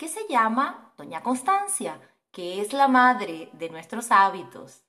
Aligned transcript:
que 0.00 0.08
se 0.08 0.26
llama 0.30 0.94
Doña 0.96 1.22
Constancia, 1.22 2.00
que 2.32 2.62
es 2.62 2.72
la 2.72 2.88
madre 2.88 3.50
de 3.52 3.68
nuestros 3.68 4.10
hábitos. 4.10 4.80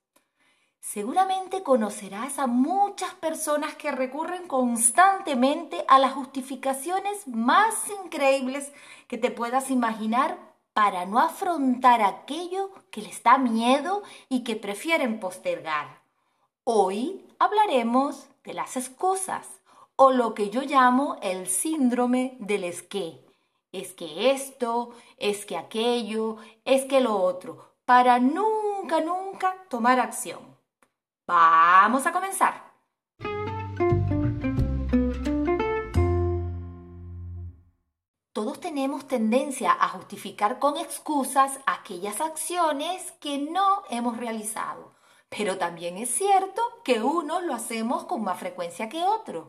Seguramente 0.80 1.62
conocerás 1.62 2.38
a 2.38 2.46
muchas 2.46 3.12
personas 3.16 3.74
que 3.74 3.92
recurren 3.92 4.48
constantemente 4.48 5.84
a 5.86 5.98
las 5.98 6.14
justificaciones 6.14 7.28
más 7.28 7.74
increíbles 8.02 8.72
que 9.06 9.18
te 9.18 9.30
puedas 9.30 9.70
imaginar 9.70 10.38
para 10.72 11.04
no 11.04 11.18
afrontar 11.18 12.00
aquello 12.00 12.70
que 12.90 13.02
les 13.02 13.22
da 13.22 13.36
miedo 13.36 14.02
y 14.30 14.44
que 14.44 14.56
prefieren 14.56 15.20
postergar. 15.20 16.00
Hoy 16.64 17.28
hablaremos 17.38 18.28
de 18.44 18.54
las 18.54 18.78
excusas 18.78 19.60
o 19.94 20.10
lo 20.10 20.32
que 20.32 20.48
yo 20.48 20.62
llamo 20.62 21.18
el 21.20 21.48
síndrome 21.48 22.38
del 22.40 22.64
es 22.64 22.82
que. 22.82 23.31
Es 23.72 23.94
que 23.94 24.30
esto, 24.32 24.90
es 25.16 25.46
que 25.46 25.56
aquello, 25.56 26.36
es 26.66 26.84
que 26.84 27.00
lo 27.00 27.16
otro, 27.16 27.72
para 27.86 28.18
nunca, 28.18 29.00
nunca 29.00 29.56
tomar 29.70 29.98
acción. 29.98 30.40
Vamos 31.26 32.04
a 32.06 32.12
comenzar. 32.12 32.70
Todos 38.34 38.60
tenemos 38.60 39.08
tendencia 39.08 39.72
a 39.72 39.88
justificar 39.88 40.58
con 40.58 40.76
excusas 40.76 41.58
aquellas 41.64 42.20
acciones 42.20 43.12
que 43.20 43.38
no 43.38 43.84
hemos 43.88 44.18
realizado, 44.18 44.92
pero 45.30 45.56
también 45.56 45.96
es 45.96 46.10
cierto 46.10 46.60
que 46.84 47.02
unos 47.02 47.42
lo 47.44 47.54
hacemos 47.54 48.04
con 48.04 48.22
más 48.22 48.38
frecuencia 48.38 48.90
que 48.90 49.02
otros. 49.02 49.46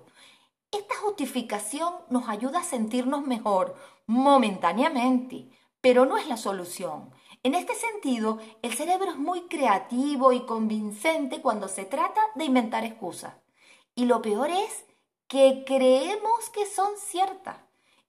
Esta 0.73 0.95
justificación 0.95 1.93
nos 2.09 2.27
ayuda 2.27 2.61
a 2.61 2.63
sentirnos 2.63 3.27
mejor 3.27 3.75
momentáneamente, 4.07 5.47
pero 5.81 6.05
no 6.05 6.17
es 6.17 6.27
la 6.27 6.35
solución. 6.35 7.11
En 7.43 7.53
este 7.53 7.75
sentido, 7.75 8.39
el 8.63 8.73
cerebro 8.73 9.11
es 9.11 9.17
muy 9.17 9.41
creativo 9.41 10.31
y 10.31 10.47
convincente 10.47 11.41
cuando 11.41 11.67
se 11.67 11.85
trata 11.85 12.21
de 12.33 12.45
inventar 12.45 12.83
excusas. 12.85 13.35
Y 13.93 14.05
lo 14.05 14.23
peor 14.23 14.49
es 14.49 14.85
que 15.27 15.63
creemos 15.63 16.49
que 16.51 16.65
son 16.65 16.97
ciertas. 16.97 17.57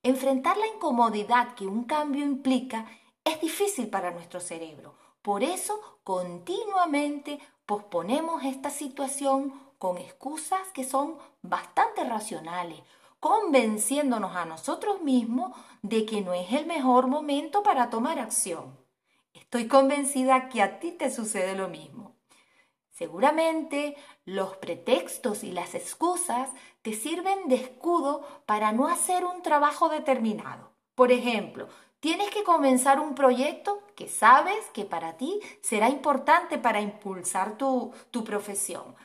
Enfrentar 0.01 0.57
la 0.57 0.65
incomodidad 0.65 1.53
que 1.53 1.67
un 1.67 1.83
cambio 1.83 2.25
implica 2.25 2.87
es 3.23 3.39
difícil 3.41 3.89
para 3.89 4.09
nuestro 4.09 4.39
cerebro. 4.39 4.95
Por 5.21 5.43
eso, 5.43 5.99
continuamente 6.03 7.39
posponemos 7.67 8.43
esta 8.43 8.71
situación 8.71 9.53
con 9.85 9.99
excusas 9.99 10.67
que 10.73 10.83
son 10.83 11.15
bastante 11.43 12.03
racionales, 12.05 12.79
convenciéndonos 13.19 14.35
a 14.35 14.45
nosotros 14.45 15.01
mismos 15.01 15.55
de 15.83 16.07
que 16.07 16.21
no 16.21 16.33
es 16.33 16.51
el 16.53 16.65
mejor 16.65 17.05
momento 17.05 17.61
para 17.61 17.91
tomar 17.91 18.17
acción. 18.17 18.75
Estoy 19.35 19.67
convencida 19.67 20.49
que 20.49 20.63
a 20.63 20.79
ti 20.79 20.91
te 20.91 21.11
sucede 21.11 21.53
lo 21.53 21.67
mismo. 21.67 22.15
Seguramente 22.89 23.95
los 24.25 24.57
pretextos 24.57 25.43
y 25.43 25.51
las 25.51 25.75
excusas 25.75 26.49
te 26.81 26.93
sirven 26.93 27.47
de 27.47 27.57
escudo 27.57 28.27
para 28.47 28.71
no 28.71 28.87
hacer 28.87 29.23
un 29.23 29.43
trabajo 29.43 29.87
determinado. 29.89 30.71
Por 30.95 31.11
ejemplo, 31.11 31.67
tienes 31.99 32.31
que 32.31 32.43
comenzar 32.43 32.99
un 32.99 33.13
proyecto 33.13 33.83
que 33.95 34.07
sabes 34.07 34.65
que 34.73 34.83
para 34.83 35.15
ti 35.17 35.39
será 35.61 35.89
importante 35.89 36.57
para 36.57 36.81
impulsar 36.81 37.55
tu, 37.59 37.93
tu 38.09 38.23
profesión. 38.23 38.95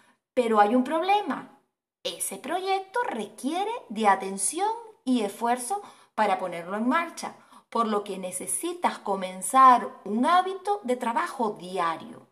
Pero 0.42 0.58
hay 0.58 0.74
un 0.74 0.84
problema. 0.84 1.60
Ese 2.02 2.38
proyecto 2.38 2.98
requiere 3.06 3.70
de 3.90 4.08
atención 4.08 4.70
y 5.04 5.20
esfuerzo 5.20 5.82
para 6.14 6.38
ponerlo 6.38 6.78
en 6.78 6.88
marcha, 6.88 7.34
por 7.68 7.86
lo 7.86 8.04
que 8.04 8.16
necesitas 8.16 8.98
comenzar 9.00 9.86
un 10.06 10.24
hábito 10.24 10.80
de 10.82 10.96
trabajo 10.96 11.58
diario. 11.60 12.26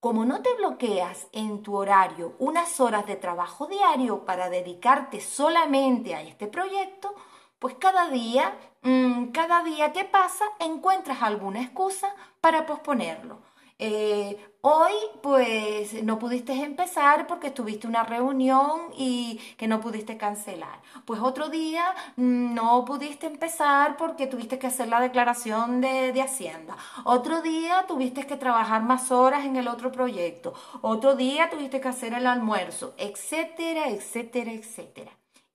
Como 0.00 0.24
no 0.24 0.40
te 0.40 0.54
bloqueas 0.54 1.26
en 1.32 1.62
tu 1.62 1.76
horario 1.76 2.34
unas 2.38 2.80
horas 2.80 3.04
de 3.04 3.16
trabajo 3.16 3.66
diario 3.66 4.24
para 4.24 4.48
dedicarte 4.48 5.20
solamente 5.20 6.14
a 6.14 6.22
este 6.22 6.46
proyecto, 6.46 7.14
pues 7.58 7.74
cada 7.74 8.08
día, 8.08 8.56
mm, 8.80 9.32
cada 9.32 9.62
día 9.64 9.92
que 9.92 10.06
pasa, 10.06 10.46
encuentras 10.60 11.22
alguna 11.22 11.60
excusa 11.60 12.08
para 12.40 12.64
posponerlo. 12.64 13.42
Eh, 13.78 14.47
hoy 14.70 14.92
pues 15.22 16.02
no 16.04 16.18
pudiste 16.18 16.52
empezar 16.52 17.26
porque 17.26 17.50
tuviste 17.50 17.86
una 17.86 18.02
reunión 18.02 18.82
y 18.96 19.40
que 19.56 19.66
no 19.66 19.80
pudiste 19.80 20.18
cancelar. 20.18 20.80
Pues 21.06 21.20
otro 21.20 21.48
día 21.48 21.94
mm, 22.16 22.54
no 22.54 22.84
pudiste 22.84 23.26
empezar 23.26 23.96
porque 23.96 24.26
tuviste 24.26 24.58
que 24.58 24.66
hacer 24.66 24.88
la 24.88 25.00
declaración 25.00 25.80
de, 25.80 26.12
de 26.12 26.22
Hacienda. 26.22 26.76
Otro 27.04 27.40
día 27.40 27.86
tuviste 27.88 28.26
que 28.26 28.36
trabajar 28.36 28.82
más 28.82 29.10
horas 29.10 29.46
en 29.46 29.56
el 29.56 29.68
otro 29.68 29.90
proyecto. 29.90 30.52
Otro 30.82 31.16
día 31.16 31.48
tuviste 31.48 31.80
que 31.80 31.88
hacer 31.88 32.12
el 32.12 32.26
almuerzo, 32.26 32.94
etcétera, 32.98 33.88
etcétera, 33.88 34.52
etcétera. 34.52 35.12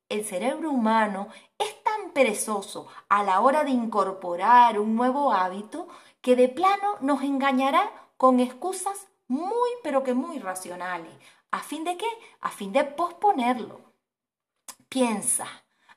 El 0.09 0.25
cerebro 0.25 0.71
humano 0.71 1.27
es 1.59 1.83
tan 1.83 2.11
perezoso 2.13 2.87
a 3.09 3.23
la 3.23 3.41
hora 3.41 3.63
de 3.63 3.71
incorporar 3.71 4.79
un 4.79 4.95
nuevo 4.95 5.31
hábito 5.31 5.87
que 6.21 6.35
de 6.35 6.49
plano 6.49 6.97
nos 7.01 7.21
engañará 7.21 7.91
con 8.17 8.39
excusas 8.39 9.07
muy 9.27 9.69
pero 9.83 10.03
que 10.03 10.13
muy 10.13 10.39
racionales. 10.39 11.13
¿A 11.51 11.59
fin 11.59 11.83
de 11.83 11.97
qué? 11.97 12.07
A 12.41 12.49
fin 12.49 12.71
de 12.71 12.83
posponerlo. 12.83 13.81
Piensa, 14.89 15.47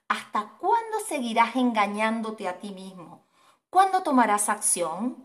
¿hasta 0.09 0.57
cuándo 0.59 1.01
seguirás 1.07 1.57
engañándote 1.57 2.49
a 2.49 2.59
ti 2.59 2.73
mismo? 2.73 3.27
¿Cuándo 3.71 4.03
tomarás 4.03 4.49
acción? 4.49 5.25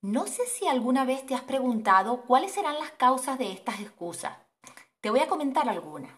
No 0.00 0.26
sé 0.26 0.46
si 0.46 0.66
alguna 0.66 1.04
vez 1.04 1.26
te 1.26 1.34
has 1.34 1.42
preguntado 1.42 2.22
cuáles 2.22 2.52
serán 2.52 2.78
las 2.78 2.92
causas 2.92 3.38
de 3.38 3.52
estas 3.52 3.80
excusas. 3.80 4.36
Te 5.00 5.10
voy 5.10 5.20
a 5.20 5.28
comentar 5.28 5.68
algunas. 5.68 6.12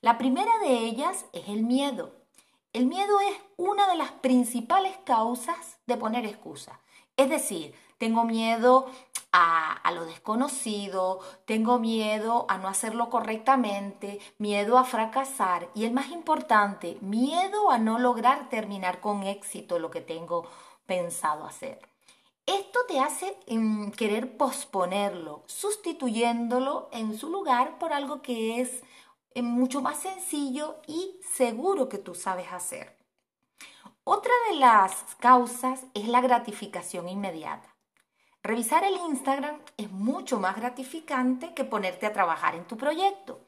La 0.00 0.18
primera 0.18 0.58
de 0.58 0.78
ellas 0.78 1.26
es 1.32 1.48
el 1.48 1.62
miedo. 1.62 2.14
El 2.72 2.86
miedo 2.86 3.20
es 3.20 3.36
una 3.56 3.88
de 3.88 3.96
las 3.96 4.10
principales 4.12 4.96
causas 5.04 5.78
de 5.86 5.96
poner 5.96 6.26
excusas. 6.26 6.78
Es 7.16 7.28
decir, 7.28 7.74
tengo 7.98 8.24
miedo 8.24 8.90
a, 9.36 9.90
lo 9.90 10.06
desconocido, 10.06 11.18
tengo 11.44 11.80
miedo 11.80 12.46
a 12.48 12.56
no 12.56 12.68
hacerlo 12.68 13.10
correctamente, 13.10 14.20
miedo 14.38 14.78
a 14.78 14.84
fracasar 14.84 15.68
y 15.74 15.84
el 15.84 15.92
más 15.92 16.10
importante, 16.10 16.98
miedo 17.00 17.72
a 17.72 17.78
no 17.78 17.98
lograr 17.98 18.48
terminar 18.48 19.00
con 19.00 19.24
éxito 19.24 19.80
lo 19.80 19.90
que 19.90 20.00
tengo 20.00 20.48
pensado 20.86 21.46
hacer. 21.46 21.80
Esto 22.46 22.78
te 22.86 23.00
hace 23.00 23.36
mm, 23.48 23.90
querer 23.90 24.36
posponerlo, 24.36 25.42
sustituyéndolo 25.46 26.88
en 26.92 27.18
su 27.18 27.28
lugar 27.28 27.80
por 27.80 27.92
algo 27.92 28.22
que 28.22 28.60
es 28.60 28.84
eh, 29.34 29.42
mucho 29.42 29.82
más 29.82 29.98
sencillo 29.98 30.76
y 30.86 31.18
seguro 31.34 31.88
que 31.88 31.98
tú 31.98 32.14
sabes 32.14 32.52
hacer. 32.52 32.96
Otra 34.04 34.32
de 34.50 34.58
las 34.58 34.94
causas 35.18 35.86
es 35.94 36.06
la 36.06 36.20
gratificación 36.20 37.08
inmediata. 37.08 37.73
Revisar 38.44 38.84
el 38.84 38.96
Instagram 39.08 39.58
es 39.78 39.90
mucho 39.90 40.38
más 40.38 40.54
gratificante 40.56 41.54
que 41.54 41.64
ponerte 41.64 42.04
a 42.04 42.12
trabajar 42.12 42.54
en 42.54 42.66
tu 42.66 42.76
proyecto. 42.76 43.40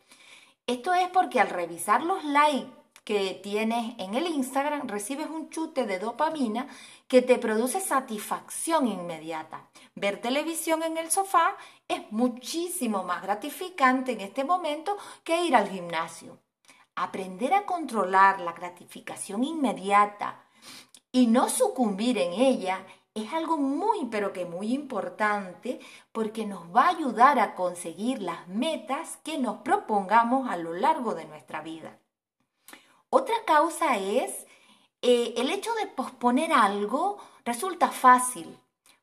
Esto 0.66 0.94
es 0.94 1.10
porque 1.10 1.38
al 1.38 1.50
revisar 1.50 2.02
los 2.02 2.24
likes 2.24 2.72
que 3.04 3.38
tienes 3.42 3.94
en 3.98 4.14
el 4.14 4.26
Instagram 4.26 4.88
recibes 4.88 5.28
un 5.28 5.50
chute 5.50 5.84
de 5.84 5.98
dopamina 5.98 6.66
que 7.08 7.20
te 7.20 7.36
produce 7.36 7.78
satisfacción 7.78 8.88
inmediata. 8.88 9.68
Ver 9.94 10.18
televisión 10.22 10.82
en 10.82 10.96
el 10.96 11.10
sofá 11.10 11.58
es 11.86 12.00
muchísimo 12.10 13.04
más 13.04 13.20
gratificante 13.20 14.12
en 14.12 14.22
este 14.22 14.44
momento 14.44 14.96
que 15.22 15.44
ir 15.44 15.54
al 15.54 15.68
gimnasio. 15.68 16.38
Aprender 16.94 17.52
a 17.52 17.66
controlar 17.66 18.40
la 18.40 18.54
gratificación 18.54 19.44
inmediata 19.44 20.42
y 21.12 21.26
no 21.26 21.50
sucumbir 21.50 22.16
en 22.16 22.32
ella 22.32 22.82
es 23.16 23.32
algo 23.32 23.56
muy, 23.56 24.06
pero 24.10 24.32
que 24.32 24.44
muy 24.44 24.74
importante 24.74 25.80
porque 26.12 26.44
nos 26.44 26.64
va 26.74 26.84
a 26.84 26.90
ayudar 26.90 27.38
a 27.38 27.54
conseguir 27.54 28.20
las 28.20 28.46
metas 28.46 29.16
que 29.24 29.38
nos 29.38 29.62
propongamos 29.62 30.50
a 30.50 30.56
lo 30.58 30.74
largo 30.74 31.14
de 31.14 31.24
nuestra 31.24 31.62
vida. 31.62 31.98
Otra 33.08 33.34
causa 33.46 33.96
es 33.96 34.46
eh, 35.00 35.32
el 35.38 35.50
hecho 35.50 35.72
de 35.74 35.86
posponer 35.86 36.52
algo 36.52 37.16
resulta 37.44 37.88
fácil 37.90 38.58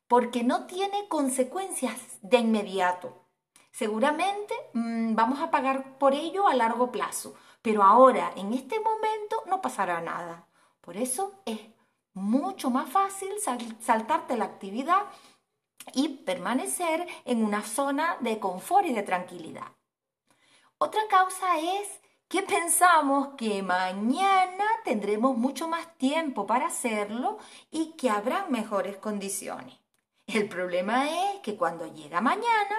porque 0.06 0.44
no 0.44 0.66
tiene 0.66 1.08
consecuencias 1.08 1.98
de 2.22 2.38
inmediato. 2.38 3.24
Seguramente 3.72 4.54
mm, 4.74 5.16
vamos 5.16 5.40
a 5.40 5.50
pagar 5.50 5.98
por 5.98 6.14
ello 6.14 6.46
a 6.46 6.54
largo 6.54 6.92
plazo, 6.92 7.34
pero 7.62 7.82
ahora, 7.82 8.32
en 8.36 8.52
este 8.52 8.78
momento, 8.78 9.42
no 9.46 9.60
pasará 9.60 10.00
nada. 10.00 10.46
Por 10.80 10.96
eso 10.96 11.32
es 11.46 11.73
mucho 12.14 12.70
más 12.70 12.88
fácil 12.88 13.30
saltarte 13.80 14.36
la 14.36 14.46
actividad 14.46 15.02
y 15.92 16.08
permanecer 16.08 17.06
en 17.24 17.44
una 17.44 17.62
zona 17.62 18.16
de 18.20 18.38
confort 18.38 18.86
y 18.86 18.94
de 18.94 19.02
tranquilidad. 19.02 19.72
Otra 20.78 21.02
causa 21.08 21.58
es 21.58 22.00
que 22.28 22.42
pensamos 22.54 23.28
que 23.36 23.62
mañana 23.62 24.64
tendremos 24.84 25.36
mucho 25.36 25.68
más 25.68 25.96
tiempo 25.98 26.46
para 26.46 26.68
hacerlo 26.68 27.38
y 27.70 27.92
que 27.92 28.10
habrá 28.10 28.46
mejores 28.46 28.96
condiciones. 28.96 29.78
El 30.26 30.48
problema 30.48 31.10
es 31.10 31.40
que 31.40 31.56
cuando 31.56 31.86
llega 31.86 32.20
mañana, 32.22 32.76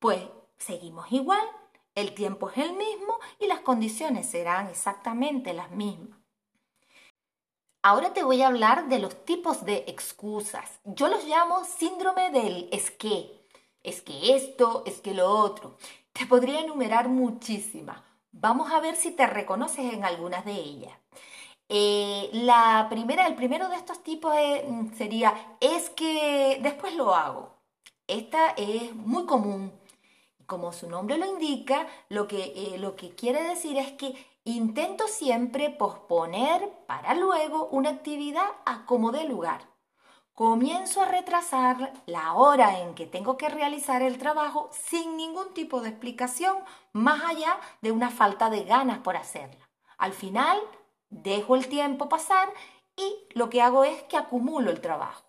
pues 0.00 0.20
seguimos 0.56 1.12
igual, 1.12 1.46
el 1.94 2.14
tiempo 2.14 2.50
es 2.50 2.58
el 2.58 2.72
mismo 2.72 3.18
y 3.38 3.46
las 3.46 3.60
condiciones 3.60 4.28
serán 4.28 4.68
exactamente 4.68 5.52
las 5.52 5.70
mismas. 5.70 6.17
Ahora 7.82 8.12
te 8.12 8.24
voy 8.24 8.42
a 8.42 8.48
hablar 8.48 8.88
de 8.88 8.98
los 8.98 9.24
tipos 9.24 9.64
de 9.64 9.84
excusas. 9.86 10.80
Yo 10.84 11.06
los 11.08 11.24
llamo 11.24 11.64
síndrome 11.64 12.30
del 12.30 12.68
es 12.72 12.90
que. 12.90 13.46
Es 13.84 14.02
que 14.02 14.34
esto, 14.34 14.82
es 14.84 15.00
que 15.00 15.14
lo 15.14 15.30
otro. 15.30 15.76
Te 16.12 16.26
podría 16.26 16.60
enumerar 16.60 17.08
muchísimas. 17.08 18.00
Vamos 18.32 18.72
a 18.72 18.80
ver 18.80 18.96
si 18.96 19.12
te 19.12 19.26
reconoces 19.26 19.92
en 19.92 20.04
algunas 20.04 20.44
de 20.44 20.52
ellas. 20.52 20.92
Eh, 21.68 22.30
la 22.32 22.88
primera, 22.90 23.26
el 23.26 23.36
primero 23.36 23.68
de 23.68 23.76
estos 23.76 24.02
tipos 24.02 24.34
mm, 24.66 24.94
sería 24.96 25.34
es 25.60 25.90
que 25.90 26.58
después 26.60 26.94
lo 26.96 27.14
hago. 27.14 27.54
Esta 28.08 28.50
es 28.50 28.92
muy 28.94 29.24
común. 29.26 29.72
Como 30.46 30.72
su 30.72 30.88
nombre 30.90 31.16
lo 31.18 31.26
indica, 31.26 31.86
lo 32.08 32.26
que, 32.26 32.52
eh, 32.56 32.78
lo 32.78 32.96
que 32.96 33.14
quiere 33.14 33.42
decir 33.44 33.76
es 33.78 33.92
que 33.92 34.14
intento 34.52 35.06
siempre 35.08 35.70
posponer 35.70 36.68
para 36.86 37.14
luego 37.14 37.66
una 37.66 37.90
actividad 37.90 38.48
a 38.64 38.86
como 38.86 39.12
dé 39.12 39.24
lugar. 39.24 39.68
Comienzo 40.32 41.02
a 41.02 41.06
retrasar 41.06 41.92
la 42.06 42.34
hora 42.34 42.78
en 42.78 42.94
que 42.94 43.06
tengo 43.06 43.36
que 43.36 43.48
realizar 43.48 44.02
el 44.02 44.18
trabajo 44.18 44.70
sin 44.72 45.16
ningún 45.16 45.52
tipo 45.52 45.80
de 45.80 45.88
explicación 45.88 46.56
más 46.92 47.22
allá 47.24 47.58
de 47.82 47.90
una 47.90 48.10
falta 48.10 48.48
de 48.48 48.62
ganas 48.62 48.98
por 49.00 49.16
hacerla. 49.16 49.68
Al 49.96 50.12
final, 50.12 50.58
dejo 51.10 51.56
el 51.56 51.68
tiempo 51.68 52.08
pasar 52.08 52.48
y 52.96 53.16
lo 53.34 53.50
que 53.50 53.62
hago 53.62 53.84
es 53.84 54.02
que 54.04 54.16
acumulo 54.16 54.70
el 54.70 54.80
trabajo. 54.80 55.24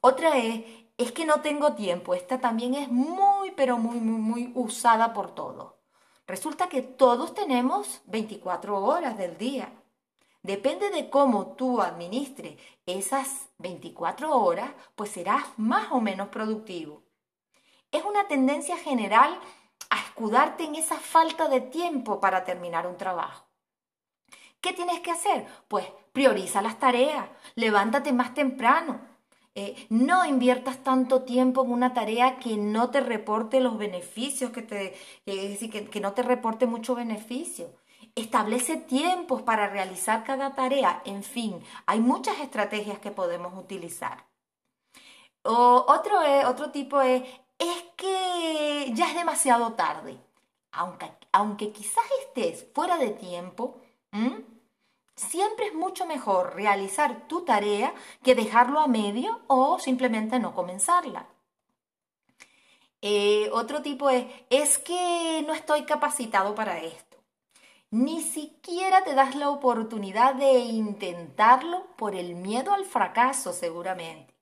Otra 0.00 0.38
es, 0.38 0.64
es 0.98 1.12
que 1.12 1.24
no 1.24 1.40
tengo 1.40 1.74
tiempo. 1.74 2.14
Esta 2.14 2.40
también 2.40 2.74
es 2.74 2.88
muy, 2.90 3.50
pero 3.52 3.76
muy, 3.78 3.98
muy, 3.98 4.20
muy 4.20 4.52
usada 4.54 5.12
por 5.12 5.34
todos. 5.34 5.81
Resulta 6.32 6.70
que 6.70 6.80
todos 6.80 7.34
tenemos 7.34 8.00
24 8.06 8.82
horas 8.82 9.18
del 9.18 9.36
día. 9.36 9.70
Depende 10.42 10.88
de 10.88 11.10
cómo 11.10 11.48
tú 11.56 11.82
administres 11.82 12.58
esas 12.86 13.50
24 13.58 14.34
horas, 14.34 14.70
pues 14.96 15.10
serás 15.10 15.44
más 15.58 15.92
o 15.92 16.00
menos 16.00 16.28
productivo. 16.28 17.02
Es 17.90 18.02
una 18.06 18.28
tendencia 18.28 18.78
general 18.78 19.38
a 19.90 19.98
escudarte 19.98 20.64
en 20.64 20.76
esa 20.76 20.96
falta 20.96 21.48
de 21.48 21.60
tiempo 21.60 22.18
para 22.18 22.44
terminar 22.44 22.86
un 22.86 22.96
trabajo. 22.96 23.44
¿Qué 24.62 24.72
tienes 24.72 25.00
que 25.00 25.10
hacer? 25.10 25.46
Pues 25.68 25.84
prioriza 26.14 26.62
las 26.62 26.78
tareas, 26.78 27.28
levántate 27.56 28.10
más 28.14 28.32
temprano, 28.32 29.02
eh, 29.54 29.86
no 29.90 30.24
inviertas 30.24 30.82
tanto 30.82 31.22
tiempo 31.22 31.64
en 31.64 31.72
una 31.72 31.92
tarea 31.94 32.38
que 32.38 32.56
no 32.56 32.90
te 32.90 33.00
reporte 33.00 33.60
los 33.60 33.76
beneficios, 33.78 34.50
que, 34.50 34.62
te, 34.62 34.94
no 36.00 36.12
te 36.12 36.22
reporte 36.22 36.66
mucho 36.66 36.94
beneficio 36.94 37.70
establece 38.14 38.76
tiempos 38.76 39.42
para 39.42 39.68
realizar 39.68 40.24
cada 40.24 40.54
tarea, 40.54 41.02
en 41.04 41.22
fin, 41.22 41.62
hay 41.86 42.00
muchas 42.00 42.40
estrategias 42.40 42.98
que 42.98 43.10
podemos 43.10 43.56
utilizar. 43.56 44.26
otro, 45.44 46.18
otro 46.46 46.70
tipo 46.70 47.00
es, 47.00 47.22
es 47.58 47.82
que 47.96 48.90
ya 48.94 49.08
es 49.08 49.14
demasiado 49.14 49.72
tarde. 49.74 50.18
Aunque, 50.72 51.12
aunque 51.32 51.70
quizás 51.72 52.04
estés 52.26 52.66
fuera 52.74 52.96
de 52.96 53.10
tiempo, 53.10 53.76
siempre 55.22 55.68
es 55.68 55.74
mucho 55.74 56.06
mejor 56.06 56.54
realizar 56.54 57.26
tu 57.28 57.44
tarea 57.44 57.94
que 58.22 58.34
dejarlo 58.34 58.80
a 58.80 58.88
medio 58.88 59.40
o 59.46 59.78
simplemente 59.78 60.38
no 60.38 60.54
comenzarla. 60.54 61.26
Eh, 63.00 63.50
otro 63.52 63.82
tipo 63.82 64.10
es, 64.10 64.26
es 64.50 64.78
que 64.78 65.44
no 65.46 65.54
estoy 65.54 65.84
capacitado 65.84 66.54
para 66.54 66.78
esto 66.80 67.12
ni 67.92 68.22
siquiera 68.22 69.04
te 69.04 69.14
das 69.14 69.36
la 69.36 69.50
oportunidad 69.50 70.34
de 70.34 70.60
intentarlo 70.60 71.86
por 71.96 72.14
el 72.14 72.34
miedo 72.34 72.72
al 72.72 72.86
fracaso 72.86 73.52
seguramente. 73.52 74.34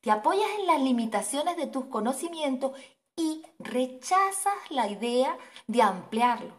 Te 0.00 0.12
apoyas 0.12 0.48
en 0.60 0.66
las 0.66 0.80
limitaciones 0.80 1.56
de 1.56 1.66
tus 1.66 1.86
conocimientos 1.86 2.78
y 3.16 3.42
rechazas 3.58 4.54
la 4.70 4.88
idea 4.88 5.36
de 5.66 5.82
ampliarlo. 5.82 6.54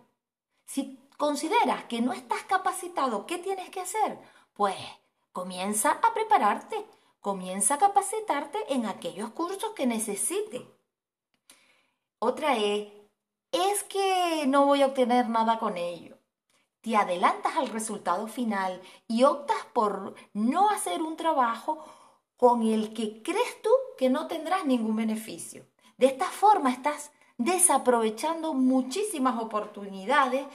Si 0.66 1.00
consideras 1.18 1.84
que 1.86 2.02
no 2.02 2.14
estás 2.14 2.44
capacitado, 2.44 3.26
¿qué 3.26 3.38
tienes 3.38 3.70
que 3.70 3.82
hacer? 3.82 4.20
Pues 4.54 4.76
comienza 5.34 5.92
a 5.92 6.14
prepararte, 6.14 6.86
comienza 7.20 7.76
a 7.76 7.80
capacitarte 7.80 8.60
en 8.74 8.86
aquellos 8.86 9.32
cursos 9.32 9.72
que 9.76 9.86
necesites. 9.86 10.62
Otra 12.20 12.58
es, 12.58 12.88
es 13.52 13.84
que 13.84 14.46
no 14.48 14.66
voy 14.66 14.82
a 14.82 14.88
obtener 14.88 15.30
nada 15.30 15.60
con 15.60 15.78
ello 15.78 16.18
te 16.88 16.96
adelantas 16.96 17.58
al 17.58 17.68
resultado 17.68 18.28
final 18.28 18.82
y 19.10 19.24
optas 19.24 19.58
por 19.74 20.16
no 20.34 20.70
hacer 20.70 21.02
un 21.02 21.18
trabajo 21.18 21.84
con 22.38 22.64
el 22.64 22.94
que 22.94 23.22
crees 23.22 23.62
tú 23.62 23.70
que 23.98 24.10
no 24.10 24.28
tendrás 24.28 24.66
ningún 24.66 24.96
beneficio. 24.96 25.66
De 25.98 26.06
esta 26.06 26.28
forma 26.28 26.72
estás 26.72 27.12
desaprovechando 27.38 28.54
muchísimas 28.54 29.42
oportunidades 29.42 30.46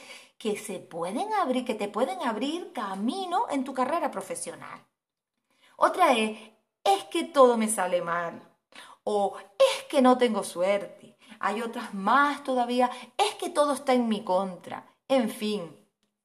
que 0.43 0.57
se 0.57 0.81
pueden 0.81 1.33
abrir, 1.35 1.65
que 1.65 1.77
te 1.77 1.87
pueden 1.87 2.21
abrir 2.23 2.73
camino 2.73 3.47
en 3.49 3.63
tu 3.63 3.73
carrera 3.73 4.11
profesional. 4.11 4.85
Otra 5.77 6.19
es, 6.19 6.37
es 6.83 7.05
que 7.05 7.23
todo 7.23 7.57
me 7.57 7.69
sale 7.69 8.03
mal. 8.03 8.43
O 9.05 9.37
es 9.39 9.85
que 9.85 10.03
no 10.03 10.19
tengo 10.19 10.43
suerte. 10.43 11.17
Hay 11.39 11.63
otras 11.63 11.95
más 11.95 12.43
todavía, 12.43 12.91
es 13.17 13.37
que 13.37 13.51
todo 13.51 13.73
está 13.75 13.95
en 13.95 14.09
mi 14.09 14.25
contra. 14.25 14.85
En 15.07 15.31
fin, 15.31 15.77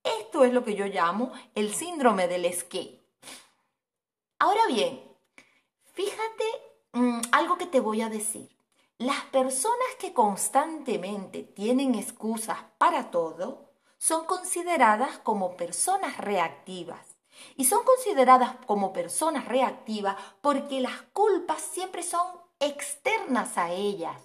esto 0.04 0.44
es 0.44 0.52
lo 0.52 0.64
que 0.64 0.74
yo 0.74 0.88
llamo 0.88 1.32
el 1.54 1.76
síndrome 1.76 2.28
del 2.28 2.46
esquí. 2.46 3.00
Ahora 4.40 4.62
bien, 4.68 5.00
fíjate 5.94 6.44
mm, 6.94 7.22
algo 7.34 7.56
que 7.60 7.68
te 7.68 7.82
voy 7.82 8.02
a 8.02 8.10
decir. 8.10 8.50
Las 8.98 9.26
personas 9.26 9.90
que 10.00 10.12
constantemente 10.12 11.44
tienen 11.44 11.94
excusas 11.94 12.58
para 12.80 13.12
todo 13.12 13.67
son 13.98 14.26
consideradas 14.26 15.18
como 15.20 15.58
personas 15.58 16.18
reactivas. 16.18 17.18
Y 17.56 17.66
son 17.66 17.84
consideradas 17.84 18.56
como 18.66 18.94
personas 18.94 19.46
reactivas 19.46 20.16
porque 20.42 20.82
las 20.82 21.04
culpas 21.14 21.62
siempre 21.62 22.02
son 22.02 22.26
externas 22.60 23.58
a 23.58 23.72
ellas 23.72 24.18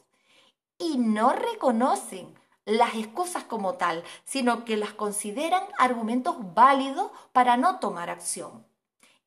y 0.79 0.97
no 0.97 1.33
reconocen 1.33 2.35
las 2.65 2.95
excusas 2.95 3.45
como 3.45 3.75
tal, 3.75 4.05
sino 4.25 4.65
que 4.65 4.77
las 4.77 4.93
consideran 4.93 5.65
argumentos 5.79 6.37
válidos 6.55 7.11
para 7.33 7.57
no 7.57 7.79
tomar 7.81 8.09
acción. 8.11 8.67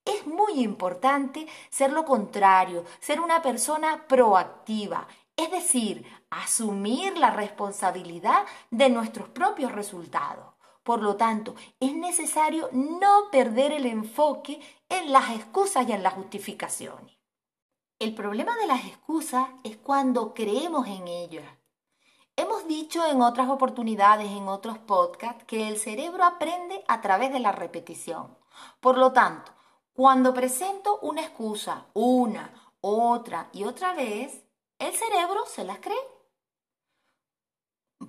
Es 0.06 0.28
muy 0.28 0.62
importante 0.62 1.48
ser 1.70 1.92
lo 1.92 2.06
contrario, 2.06 2.86
ser 3.00 3.20
una 3.20 3.42
persona 3.42 4.06
proactiva, 4.08 5.08
es 5.36 5.52
decir, 5.52 6.06
asumir 6.30 7.18
la 7.18 7.32
responsabilidad 7.32 8.46
de 8.72 8.90
nuestros 8.90 9.30
propios 9.30 9.72
resultados. 9.72 10.54
Por 10.84 11.02
lo 11.02 11.16
tanto, 11.16 11.56
es 11.80 11.94
necesario 11.96 12.70
no 12.72 13.30
perder 13.32 13.72
el 13.72 13.86
enfoque 13.86 14.60
en 14.90 15.12
las 15.12 15.32
excusas 15.32 15.88
y 15.88 15.94
en 15.94 16.04
las 16.04 16.14
justificaciones. 16.14 17.18
El 17.98 18.14
problema 18.14 18.56
de 18.58 18.68
las 18.68 18.86
excusas 18.86 19.50
es 19.64 19.78
cuando 19.78 20.34
creemos 20.34 20.88
en 20.88 21.08
ellas 21.08 21.46
Hemos 22.38 22.68
dicho 22.68 23.06
en 23.06 23.22
otras 23.22 23.48
oportunidades, 23.48 24.30
en 24.30 24.50
otros 24.50 24.78
podcasts, 24.78 25.46
que 25.46 25.70
el 25.70 25.78
cerebro 25.78 26.26
aprende 26.26 26.84
a 26.90 27.00
través 27.00 27.32
de 27.32 27.40
la 27.40 27.54
repetición. 27.54 28.38
Por 28.82 28.98
lo 28.98 29.14
tanto, 29.14 29.54
cuando 29.94 30.34
presento 30.34 31.00
una 31.00 31.22
excusa 31.22 31.86
una, 31.94 32.74
otra 32.82 33.48
y 33.54 33.64
otra 33.64 33.94
vez, 33.94 34.44
el 34.80 34.94
cerebro 34.94 35.46
se 35.46 35.64
las 35.64 35.80
cree. 35.80 35.98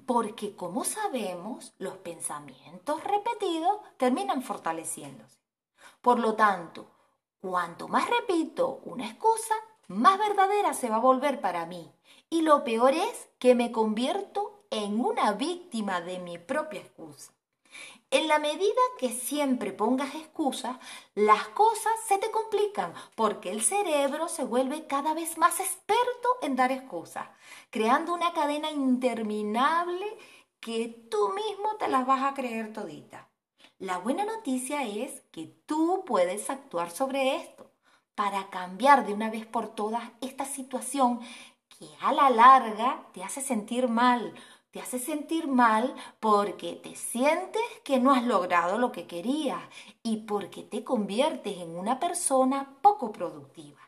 Porque 0.07 0.55
como 0.57 0.85
sabemos, 0.85 1.75
los 1.79 1.97
pensamientos 1.99 3.03
repetidos 3.05 3.81
terminan 3.97 4.43
fortaleciéndose. 4.43 5.39
Por 6.01 6.19
lo 6.19 6.35
tanto, 6.35 6.87
Cuanto 7.41 7.87
más 7.87 8.11
repito 8.11 8.81
una 8.85 9.07
excusa, 9.07 9.55
más 9.87 10.19
verdadera 10.19 10.75
se 10.75 10.91
va 10.91 10.97
a 10.97 11.01
volver 11.01 11.41
para 11.41 11.65
mí. 11.65 11.93
Y 12.29 12.43
lo 12.43 12.65
peor 12.65 12.93
es 12.93 13.29
que 13.39 13.55
me 13.55 13.71
convierto 13.71 14.65
en 14.71 15.01
una 15.01 15.33
víctima 15.33 16.01
de 16.01 16.19
mi 16.19 16.39
propia 16.39 16.81
excusa. 16.81 17.33
En 18.11 18.29
la 18.29 18.39
medida 18.39 18.81
que 18.99 19.11
siempre 19.11 19.73
pongas 19.73 20.15
excusas, 20.15 20.77
las 21.17 21.49
cosas 21.49 21.93
se 22.07 22.19
te 22.19 22.31
complican 22.31 22.95
porque 23.17 23.51
el 23.51 23.63
cerebro 23.63 24.29
se 24.29 24.45
vuelve 24.45 24.87
cada 24.87 25.13
vez 25.13 25.37
más 25.39 25.59
experto 25.59 26.29
en 26.41 26.55
dar 26.55 26.71
excusas, 26.71 27.27
creando 27.71 28.15
una 28.15 28.33
cadena 28.33 28.71
interminable 28.71 30.07
que 30.61 30.89
tú 31.11 31.31
mismo 31.31 31.77
te 31.79 31.89
las 31.89 32.07
vas 32.07 32.23
a 32.23 32.35
creer 32.35 32.73
todita. 32.73 33.29
La 33.79 33.99
buena 33.99 34.25
noticia 34.25 34.85
es 34.85 35.23
que 35.33 35.47
tú 35.67 36.05
puedes 36.07 36.49
actuar 36.49 36.91
sobre 36.91 37.37
esto 37.37 37.71
para 38.15 38.49
cambiar 38.51 39.05
de 39.05 39.13
una 39.15 39.31
vez 39.31 39.47
por 39.47 39.75
todas 39.75 40.05
esta 40.21 40.45
situación 40.45 41.21
que 41.79 41.89
a 42.01 42.13
la 42.13 42.31
larga 42.31 43.03
te 43.13 43.23
hace 43.23 43.43
sentir 43.43 43.89
mal, 43.89 44.33
te 44.77 44.83
hace 44.83 44.99
sentir 44.99 45.49
mal 45.49 45.95
porque 46.21 46.75
te 46.75 46.95
sientes 46.97 47.63
que 47.83 47.99
no 47.99 48.13
has 48.13 48.23
logrado 48.25 48.77
lo 48.77 48.93
que 48.93 49.07
querías 49.07 49.63
y 50.03 50.19
porque 50.27 50.63
te 50.65 50.85
conviertes 50.85 51.57
en 51.57 51.79
una 51.79 51.99
persona 51.99 52.77
poco 52.83 53.11
productiva. 53.11 53.81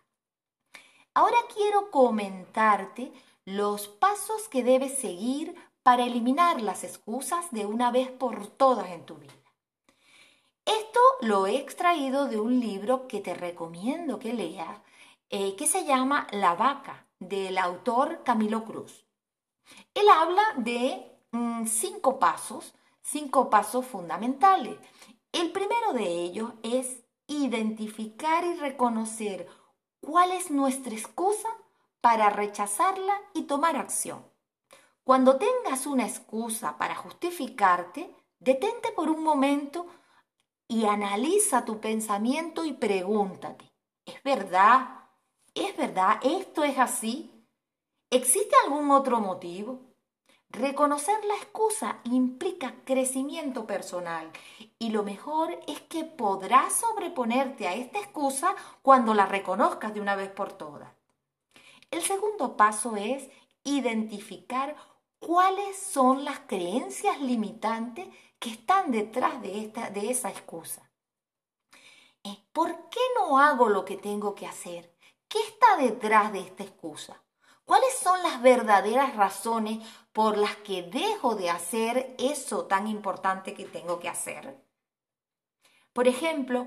Ahora 1.12 1.36
quiero 1.54 1.90
comentarte 1.90 3.12
los 3.44 3.86
pasos 3.86 4.48
que 4.48 4.64
debes 4.64 4.98
seguir 4.98 5.54
para 5.82 6.06
eliminar 6.06 6.62
las 6.62 6.84
excusas 6.84 7.50
de 7.50 7.66
una 7.66 7.90
vez 7.90 8.10
por 8.10 8.46
todas 8.46 8.88
en 8.88 9.04
tu 9.04 9.16
vida. 9.16 9.34
Esto 10.64 11.00
lo 11.20 11.46
he 11.46 11.56
extraído 11.56 12.28
de 12.28 12.40
un 12.40 12.60
libro 12.60 13.08
que 13.08 13.20
te 13.20 13.34
recomiendo 13.34 14.18
que 14.18 14.32
leas, 14.32 14.80
eh, 15.28 15.54
que 15.54 15.66
se 15.66 15.84
llama 15.84 16.26
La 16.30 16.54
vaca, 16.54 17.04
del 17.18 17.58
autor 17.58 18.22
Camilo 18.24 18.64
Cruz. 18.64 19.07
Él 19.94 20.08
habla 20.08 20.42
de 20.56 21.18
mm, 21.32 21.66
cinco 21.66 22.18
pasos, 22.18 22.74
cinco 23.02 23.50
pasos 23.50 23.86
fundamentales. 23.86 24.78
El 25.32 25.52
primero 25.52 25.92
de 25.92 26.04
ellos 26.04 26.52
es 26.62 27.04
identificar 27.26 28.44
y 28.44 28.54
reconocer 28.54 29.46
cuál 30.00 30.32
es 30.32 30.50
nuestra 30.50 30.94
excusa 30.94 31.48
para 32.00 32.30
rechazarla 32.30 33.20
y 33.34 33.42
tomar 33.42 33.76
acción. 33.76 34.24
Cuando 35.04 35.36
tengas 35.36 35.86
una 35.86 36.06
excusa 36.06 36.76
para 36.78 36.94
justificarte, 36.94 38.14
detente 38.38 38.92
por 38.92 39.10
un 39.10 39.22
momento 39.22 39.86
y 40.68 40.84
analiza 40.84 41.64
tu 41.64 41.80
pensamiento 41.80 42.64
y 42.64 42.74
pregúntate, 42.74 43.72
¿es 44.04 44.22
verdad? 44.22 45.06
¿Es 45.54 45.76
verdad? 45.76 46.20
¿Esto 46.22 46.62
es 46.62 46.78
así? 46.78 47.37
¿Existe 48.10 48.56
algún 48.64 48.90
otro 48.90 49.20
motivo? 49.20 49.80
Reconocer 50.48 51.22
la 51.26 51.34
excusa 51.34 52.00
implica 52.04 52.74
crecimiento 52.86 53.66
personal 53.66 54.32
y 54.78 54.88
lo 54.88 55.02
mejor 55.02 55.60
es 55.66 55.82
que 55.82 56.04
podrás 56.04 56.72
sobreponerte 56.72 57.68
a 57.68 57.74
esta 57.74 57.98
excusa 57.98 58.56
cuando 58.80 59.12
la 59.12 59.26
reconozcas 59.26 59.92
de 59.92 60.00
una 60.00 60.16
vez 60.16 60.30
por 60.30 60.54
todas. 60.54 60.90
El 61.90 62.00
segundo 62.00 62.56
paso 62.56 62.96
es 62.96 63.28
identificar 63.62 64.74
cuáles 65.18 65.78
son 65.78 66.24
las 66.24 66.38
creencias 66.40 67.20
limitantes 67.20 68.08
que 68.38 68.48
están 68.48 68.90
detrás 68.90 69.42
de, 69.42 69.58
esta, 69.60 69.90
de 69.90 70.10
esa 70.10 70.30
excusa. 70.30 70.90
Eh, 72.24 72.38
¿Por 72.52 72.88
qué 72.88 73.00
no 73.16 73.38
hago 73.38 73.68
lo 73.68 73.84
que 73.84 73.98
tengo 73.98 74.34
que 74.34 74.46
hacer? 74.46 74.96
¿Qué 75.28 75.40
está 75.40 75.76
detrás 75.76 76.32
de 76.32 76.40
esta 76.40 76.62
excusa? 76.62 77.22
¿Cuáles 77.68 77.98
son 77.98 78.22
las 78.22 78.40
verdaderas 78.40 79.14
razones 79.14 79.86
por 80.14 80.38
las 80.38 80.56
que 80.56 80.84
dejo 80.84 81.34
de 81.34 81.50
hacer 81.50 82.16
eso 82.18 82.64
tan 82.64 82.86
importante 82.86 83.52
que 83.52 83.66
tengo 83.66 84.00
que 84.00 84.08
hacer? 84.08 84.56
Por 85.92 86.08
ejemplo, 86.08 86.66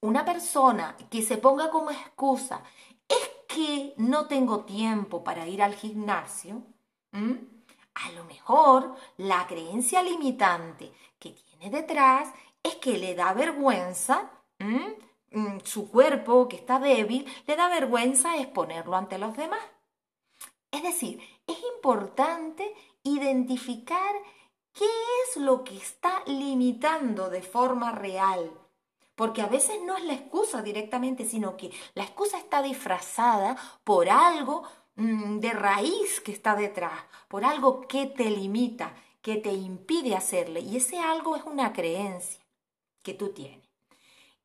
una 0.00 0.24
persona 0.24 0.96
que 1.08 1.22
se 1.22 1.36
ponga 1.36 1.70
como 1.70 1.92
excusa 1.92 2.60
es 3.06 3.30
que 3.46 3.94
no 3.98 4.26
tengo 4.26 4.64
tiempo 4.64 5.22
para 5.22 5.46
ir 5.46 5.62
al 5.62 5.76
gimnasio. 5.76 6.64
A 7.12 8.10
lo 8.10 8.24
mejor 8.24 8.96
la 9.18 9.46
creencia 9.46 10.02
limitante 10.02 10.92
que 11.20 11.30
tiene 11.30 11.70
detrás 11.70 12.28
es 12.64 12.74
que 12.76 12.98
le 12.98 13.14
da 13.14 13.32
vergüenza 13.32 14.28
mm, 14.58 15.60
su 15.62 15.88
cuerpo 15.88 16.48
que 16.48 16.56
está 16.56 16.80
débil, 16.80 17.32
le 17.46 17.54
da 17.54 17.68
vergüenza 17.68 18.38
exponerlo 18.38 18.96
ante 18.96 19.18
los 19.18 19.36
demás. 19.36 19.62
Es 20.82 20.94
decir, 20.94 21.20
es 21.46 21.56
importante 21.76 22.74
identificar 23.04 24.12
qué 24.72 24.84
es 24.84 25.36
lo 25.36 25.62
que 25.62 25.76
está 25.76 26.24
limitando 26.26 27.30
de 27.30 27.40
forma 27.40 27.92
real. 27.92 28.50
Porque 29.14 29.42
a 29.42 29.46
veces 29.46 29.76
no 29.84 29.96
es 29.96 30.04
la 30.04 30.14
excusa 30.14 30.60
directamente, 30.60 31.24
sino 31.24 31.56
que 31.56 31.70
la 31.94 32.02
excusa 32.02 32.36
está 32.36 32.62
disfrazada 32.62 33.56
por 33.84 34.10
algo 34.10 34.64
mm, 34.96 35.38
de 35.38 35.50
raíz 35.50 36.20
que 36.20 36.32
está 36.32 36.56
detrás, 36.56 37.00
por 37.28 37.44
algo 37.44 37.82
que 37.82 38.06
te 38.06 38.28
limita, 38.28 38.92
que 39.20 39.36
te 39.36 39.52
impide 39.52 40.16
hacerle. 40.16 40.60
Y 40.60 40.78
ese 40.78 40.98
algo 40.98 41.36
es 41.36 41.44
una 41.44 41.72
creencia 41.72 42.42
que 43.04 43.14
tú 43.14 43.28
tienes. 43.28 43.68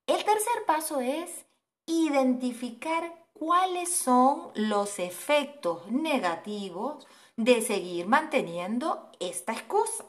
El 0.06 0.24
tercer 0.24 0.65
paso 0.67 1.00
es 1.00 1.46
identificar 1.88 3.25
cuáles 3.39 3.96
son 3.96 4.50
los 4.56 5.00
efectos 5.00 5.88
negativos 5.91 7.06
de 7.36 7.62
seguir 7.62 8.08
manteniendo 8.08 9.12
esta 9.20 9.53
excusa. 9.53 10.06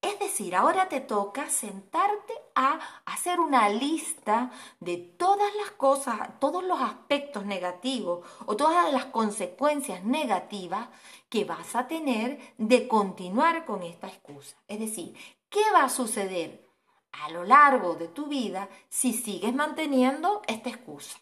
Es 0.00 0.18
decir, 0.18 0.56
ahora 0.56 0.88
te 0.88 1.00
toca 1.00 1.50
sentarte 1.50 2.32
a 2.54 2.80
hacer 3.04 3.38
una 3.38 3.68
lista 3.68 4.50
de 4.80 4.96
todas 4.96 5.54
las 5.56 5.72
cosas, 5.72 6.40
todos 6.40 6.64
los 6.64 6.80
aspectos 6.80 7.44
negativos 7.44 8.26
o 8.46 8.56
todas 8.56 8.90
las 8.90 9.06
consecuencias 9.06 10.02
negativas 10.04 10.88
que 11.28 11.44
vas 11.44 11.76
a 11.76 11.86
tener 11.86 12.54
de 12.56 12.88
continuar 12.88 13.66
con 13.66 13.82
esta 13.82 14.06
excusa. 14.06 14.56
Es 14.68 14.80
decir, 14.80 15.14
¿qué 15.50 15.62
va 15.74 15.84
a 15.84 15.90
suceder 15.90 16.66
a 17.12 17.28
lo 17.30 17.44
largo 17.44 17.96
de 17.96 18.08
tu 18.08 18.26
vida 18.26 18.70
si 18.88 19.12
sigues 19.12 19.52
manteniendo 19.52 20.40
esta 20.46 20.70
excusa? 20.70 21.18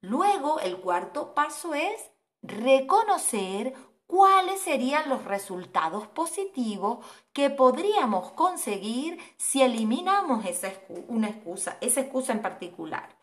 Luego, 0.00 0.60
el 0.60 0.78
cuarto 0.78 1.34
paso 1.34 1.74
es 1.74 2.10
reconocer 2.42 3.74
cuáles 4.06 4.60
serían 4.60 5.08
los 5.08 5.24
resultados 5.24 6.06
positivos 6.08 7.04
que 7.32 7.48
podríamos 7.48 8.32
conseguir 8.32 9.18
si 9.36 9.62
eliminamos 9.62 10.44
esa 10.46 10.72
una 11.08 11.28
excusa, 11.28 11.78
esa 11.80 12.00
excusa 12.00 12.32
en 12.32 12.42
particular. 12.42 13.16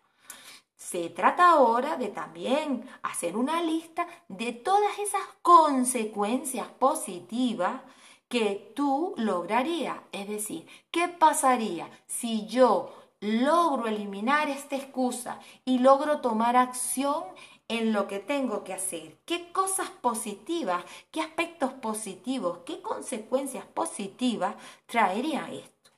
Se 0.75 1.10
trata 1.10 1.50
ahora 1.50 1.98
de 1.98 2.07
también 2.07 2.88
hacer 3.01 3.36
una 3.36 3.62
lista 3.62 4.07
de 4.29 4.53
todas 4.53 4.98
esas 5.00 5.24
consecuencias 5.41 6.67
positivas 6.67 7.81
que 8.29 8.72
tú 8.75 9.13
lograrías. 9.17 9.98
Es 10.12 10.29
decir, 10.29 10.67
¿qué 10.91 11.10
pasaría 11.10 11.89
si 12.05 12.46
yo 12.48 12.93
logro 13.19 13.88
eliminar 13.88 14.50
esta 14.50 14.75
excusa 14.75 15.39
y 15.65 15.79
logro 15.79 16.21
tomar 16.21 16.55
acción 16.55 17.24
en 17.67 17.91
lo 17.91 18.07
que 18.07 18.19
tengo 18.19 18.63
que 18.63 18.74
hacer, 18.74 19.17
qué 19.25 19.51
cosas 19.51 19.89
positivas, 19.89 20.83
qué 21.12 21.21
aspectos 21.21 21.74
positivos, 21.74 22.59
qué 22.65 22.81
consecuencias 22.81 23.65
positivas 23.65 24.55
traería 24.86 25.50
esto. 25.51 25.91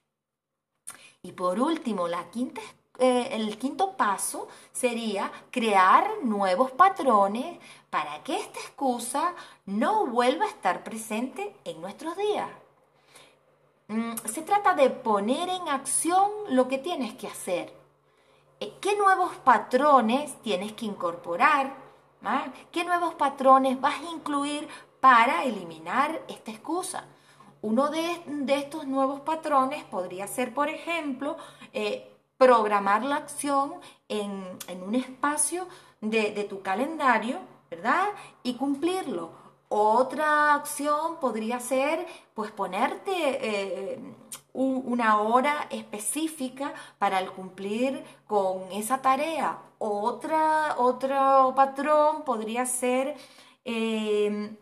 Y 1.21 1.33
por 1.33 1.59
último, 1.59 2.07
la 2.07 2.31
quinta, 2.31 2.61
eh, 2.97 3.29
el 3.31 3.57
quinto 3.59 3.95
paso 3.97 4.47
sería 4.71 5.31
crear 5.51 6.09
nuevos 6.23 6.71
patrones 6.71 7.59
para 7.89 8.23
que 8.23 8.37
esta 8.37 8.59
excusa 8.59 9.35
no 9.65 10.07
vuelva 10.07 10.45
a 10.45 10.49
estar 10.49 10.83
presente 10.83 11.55
en 11.65 11.81
nuestros 11.81 12.17
días. 12.17 12.49
Mm, 13.89 14.17
se 14.25 14.43
trata 14.43 14.75
de 14.75 14.91
poner 14.91 15.49
en 15.49 15.67
acción 15.67 16.29
lo 16.49 16.67
que 16.67 16.77
tienes 16.77 17.15
que 17.15 17.25
hacer. 17.25 17.73
Eh, 18.59 18.73
¿Qué 18.79 18.95
nuevos 18.95 19.35
patrones 19.37 20.39
tienes 20.43 20.73
que 20.73 20.85
incorporar? 20.85 21.73
¿Ah? 22.23 22.45
¿Qué 22.71 22.83
nuevos 22.83 23.15
patrones 23.15 23.81
vas 23.81 23.99
a 23.99 24.11
incluir 24.11 24.67
para 24.99 25.43
eliminar 25.43 26.21
esta 26.27 26.51
excusa? 26.51 27.05
Uno 27.63 27.89
de, 27.89 28.21
estos 28.49 28.85
nuevos 28.85 29.21
patrones 29.21 29.83
podría 29.85 30.27
ser, 30.27 30.53
por 30.53 30.69
ejemplo, 30.69 31.37
eh, 31.73 32.15
programar 32.37 33.03
la 33.03 33.15
acción 33.15 33.73
en, 34.07 34.59
un 34.85 34.93
espacio 34.93 35.67
de, 35.99 36.31
de 36.31 36.43
tu 36.43 36.61
calendario, 36.61 37.39
¿verdad? 37.71 38.09
Y 38.43 38.53
cumplirlo 38.53 39.38
Otra 39.71 40.57
opción 40.57 41.17
podría 41.21 41.59
ser 41.59 42.05
pues 42.33 42.51
ponerte 42.51 43.11
eh, 43.13 43.99
una 44.53 45.21
hora 45.21 45.67
específica 45.69 46.73
para 46.97 47.19
el 47.19 47.31
cumplir 47.31 48.03
con 48.25 48.71
esa 48.71 49.01
tarea. 49.01 49.59
Otra, 49.77 50.75
otro 50.79 51.53
patrón 51.55 52.23
podría 52.25 52.65
ser 52.65 53.15
em, 53.63 54.57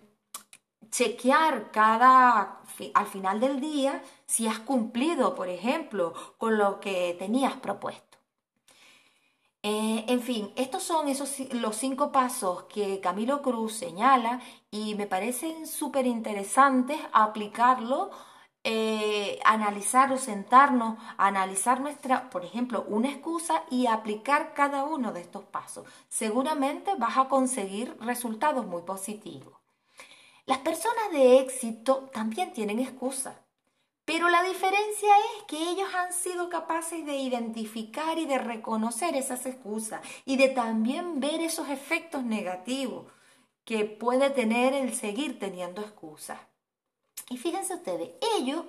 chequear 0.92 1.72
cada 1.72 2.62
al 2.94 3.08
final 3.08 3.40
del 3.40 3.60
día 3.60 4.04
si 4.26 4.48
has 4.48 4.60
cumplido, 4.60 5.36
por 5.36 5.50
ejemplo, 5.50 6.14
con 6.38 6.58
lo 6.58 6.80
que 6.80 7.16
tenías 7.18 7.54
propuesto. 7.54 8.07
Eh, 9.70 10.06
en 10.08 10.22
fin, 10.22 10.54
estos 10.56 10.82
son 10.84 11.10
esos, 11.10 11.30
los 11.52 11.76
cinco 11.76 12.10
pasos 12.14 12.64
que 12.74 13.02
Camilo 13.02 13.42
Cruz 13.42 13.74
señala 13.74 14.40
y 14.72 14.96
me 14.96 15.08
parecen 15.08 15.68
súper 15.68 16.06
interesantes 16.08 16.98
aplicarlo, 17.12 18.12
eh, 18.64 19.40
analizar 19.44 20.14
o 20.14 20.18
sentarnos, 20.18 20.98
analizar 21.18 21.82
nuestra, 21.82 22.30
por 22.30 22.46
ejemplo, 22.46 22.86
una 22.88 23.10
excusa 23.10 23.64
y 23.70 23.88
aplicar 23.88 24.54
cada 24.54 24.86
uno 24.86 25.12
de 25.12 25.20
estos 25.20 25.44
pasos. 25.44 25.86
Seguramente 26.08 26.96
vas 26.98 27.18
a 27.18 27.28
conseguir 27.28 27.98
resultados 28.00 28.66
muy 28.66 28.84
positivos. 28.84 29.54
Las 30.46 30.60
personas 30.60 31.12
de 31.12 31.40
éxito 31.40 32.10
también 32.14 32.54
tienen 32.54 32.80
excusas. 32.80 33.36
Pero 34.08 34.30
la 34.30 34.42
diferencia 34.42 35.10
es 35.36 35.44
que 35.50 35.70
ellos 35.70 35.94
han 35.94 36.14
sido 36.14 36.48
capaces 36.48 37.06
de 37.06 37.18
identificar 37.18 38.18
y 38.18 38.26
de 38.26 38.38
reconocer 38.38 39.18
esas 39.18 39.46
excusas 39.46 40.00
y 40.24 40.38
de 40.38 40.48
también 40.48 41.20
ver 41.20 41.42
esos 41.42 41.68
efectos 41.68 42.24
negativos 42.24 43.12
que 43.66 43.84
puede 43.84 44.30
tener 44.30 44.74
el 44.74 44.96
seguir 44.96 45.38
teniendo 45.38 45.82
excusas. 45.82 46.40
Y 47.30 47.38
fíjense 47.38 47.76
ustedes, 47.76 48.12
ellos 48.38 48.64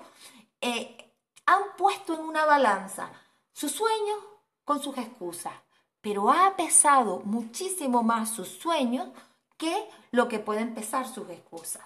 eh, 0.60 1.08
han 1.46 1.62
puesto 1.76 2.14
en 2.14 2.20
una 2.22 2.44
balanza 2.44 3.12
sus 3.52 3.70
sueños 3.70 4.18
con 4.64 4.82
sus 4.82 4.98
excusas, 4.98 5.54
pero 6.00 6.32
ha 6.32 6.56
pesado 6.56 7.20
muchísimo 7.20 8.02
más 8.02 8.30
sus 8.30 8.48
sueños 8.48 9.10
que 9.56 9.88
lo 10.10 10.26
que 10.26 10.40
pueden 10.40 10.74
pesar 10.74 11.06
sus 11.06 11.30
excusas. 11.30 11.84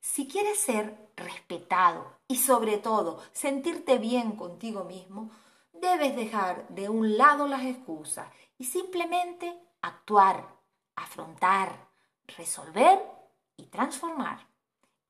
Si 0.00 0.26
quieres 0.26 0.58
ser 0.58 1.12
respetado 1.14 2.18
y 2.30 2.36
sobre 2.36 2.78
todo 2.78 3.18
sentirte 3.32 3.98
bien 3.98 4.36
contigo 4.36 4.84
mismo, 4.84 5.32
debes 5.72 6.14
dejar 6.14 6.68
de 6.68 6.88
un 6.88 7.18
lado 7.18 7.48
las 7.48 7.64
excusas 7.64 8.28
y 8.56 8.66
simplemente 8.66 9.58
actuar, 9.82 10.46
afrontar, 10.94 11.88
resolver 12.38 13.00
y 13.56 13.64
transformar. 13.64 14.46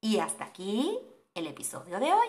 Y 0.00 0.18
hasta 0.18 0.44
aquí 0.44 0.98
el 1.34 1.46
episodio 1.46 2.00
de 2.00 2.10
hoy. 2.10 2.28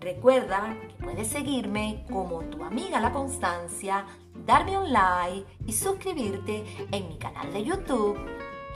Recuerda 0.00 0.76
que 0.80 1.04
puedes 1.04 1.28
seguirme 1.28 2.04
como 2.10 2.40
tu 2.44 2.62
amiga 2.64 3.00
La 3.00 3.12
Constancia, 3.12 4.06
darme 4.46 4.78
un 4.78 4.92
like 4.92 5.46
y 5.66 5.72
suscribirte 5.72 6.64
en 6.92 7.08
mi 7.08 7.16
canal 7.18 7.52
de 7.52 7.64
YouTube, 7.64 8.18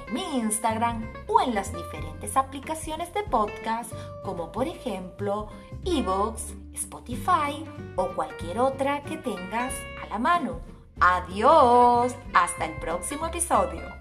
en 0.06 0.14
mi 0.14 0.38
Instagram 0.38 1.10
o 1.28 1.40
en 1.40 1.54
las 1.54 1.72
diferentes 1.72 2.36
aplicaciones 2.36 3.12
de 3.14 3.22
podcast 3.24 3.92
como 4.24 4.50
por 4.50 4.66
ejemplo 4.66 5.48
Evox, 5.84 6.54
Spotify 6.74 7.64
o 7.96 8.08
cualquier 8.14 8.58
otra 8.58 9.02
que 9.02 9.16
tengas 9.16 9.74
a 10.02 10.08
la 10.08 10.18
mano. 10.18 10.60
Adiós, 11.00 12.14
hasta 12.34 12.66
el 12.66 12.78
próximo 12.78 13.26
episodio. 13.26 13.99